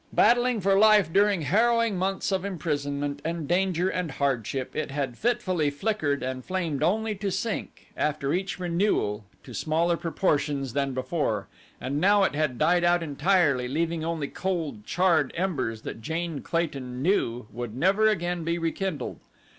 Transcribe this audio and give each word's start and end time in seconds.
Battling 0.11 0.61
for 0.61 0.75
life 0.79 1.13
during 1.13 1.43
harrowing 1.43 1.95
months 1.95 2.31
of 2.31 2.43
imprisonment 2.43 3.21
and 3.23 3.47
danger 3.47 3.87
and 3.87 4.09
hardship 4.09 4.75
it 4.75 4.89
had 4.89 5.15
fitfully 5.15 5.69
flickered 5.69 6.23
and 6.23 6.43
flamed 6.43 6.81
only 6.81 7.13
to 7.13 7.29
sink 7.29 7.89
after 7.95 8.33
each 8.33 8.57
renewal 8.59 9.25
to 9.43 9.53
smaller 9.53 9.95
proportions 9.97 10.73
than 10.73 10.93
before 10.95 11.47
and 11.79 12.01
now 12.01 12.23
it 12.23 12.33
had 12.33 12.57
died 12.57 12.83
out 12.83 13.03
entirely 13.03 13.67
leaving 13.67 14.03
only 14.03 14.27
cold, 14.27 14.87
charred 14.87 15.31
embers 15.35 15.83
that 15.83 16.01
Jane 16.01 16.41
Clayton 16.41 17.03
knew 17.03 17.45
would 17.51 17.75
never 17.75 18.07
again 18.09 18.43
be 18.43 18.57
rekindled. 18.57 19.19